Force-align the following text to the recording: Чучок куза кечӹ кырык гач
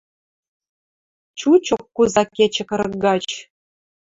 Чучок 1.39 1.83
куза 1.95 2.23
кечӹ 2.35 2.63
кырык 2.69 2.93
гач 3.03 3.27